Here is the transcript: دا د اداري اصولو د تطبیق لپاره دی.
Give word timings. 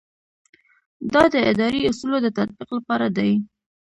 دا 1.13 1.23
د 1.33 1.35
اداري 1.51 1.81
اصولو 1.89 2.17
د 2.21 2.27
تطبیق 2.37 2.69
لپاره 2.77 3.07
دی. 3.17 3.31